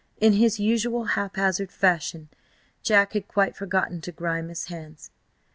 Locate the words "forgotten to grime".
3.55-4.49